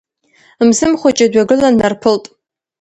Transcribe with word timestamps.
Мсым 0.67 0.93
Хәыҷы 0.99 1.25
дҩагылан, 1.31 1.75
днарԥылт. 1.77 2.25